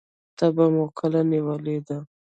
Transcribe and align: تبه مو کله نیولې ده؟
تبه 0.37 0.65
مو 0.73 0.85
کله 0.99 1.19
نیولې 1.31 1.77
ده؟ 1.87 1.97